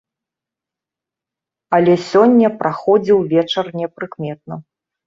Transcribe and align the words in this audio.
Але 1.79 1.93
сёння 2.09 2.47
праходзіў 2.65 3.25
вечар 3.37 3.65
непрыкметна. 3.83 4.55